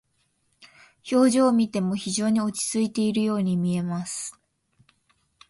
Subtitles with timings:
[1.11, 4.35] 表情を見ても非常に落ち着いているように見えます。